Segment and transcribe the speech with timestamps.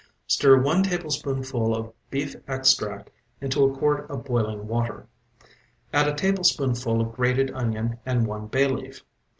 [0.25, 5.05] Stir one tablespoonful of beef extract into a quart of boiling water.
[5.93, 9.03] Add a tablespoonful of grated onion and one bay leaf.